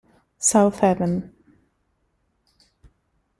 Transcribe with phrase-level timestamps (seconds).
[0.39, 1.29] South Haven